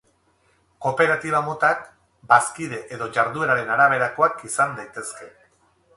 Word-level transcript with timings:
Kooperatiba 0.85 1.41
motak, 1.49 1.83
Bazkide 2.33 2.81
edo 2.97 3.11
Jardueraren 3.19 3.73
araberakoak 3.77 4.43
izan 4.51 4.75
daitezke. 4.81 5.33